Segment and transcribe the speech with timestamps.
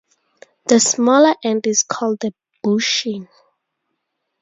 [0.65, 3.27] The smaller end is called the 'bushing'.